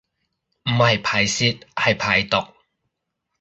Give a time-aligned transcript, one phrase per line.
[0.63, 2.37] 唔係排泄係排毒